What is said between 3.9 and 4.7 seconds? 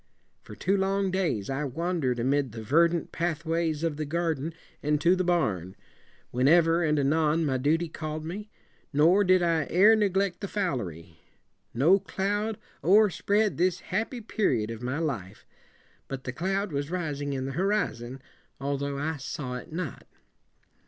the garden